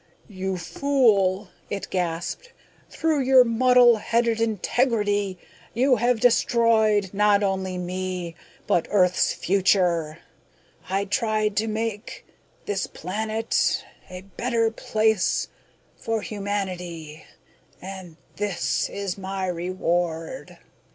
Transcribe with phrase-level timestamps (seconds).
[0.29, 2.53] "You fool...." it gasped.
[2.89, 5.37] "Through your muddle headed integrity...
[5.75, 8.33] you have destroyed not only me...
[8.65, 10.17] but Earth's future.
[10.89, 12.25] I tried to make...
[12.65, 15.49] this planet a better place
[15.97, 17.23] for humanity...
[17.79, 20.57] and this is my reward...."